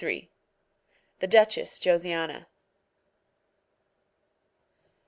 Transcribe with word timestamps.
THE 1.19 1.27
DUCHESS 1.27 1.79
JOSIANA. 1.79 2.47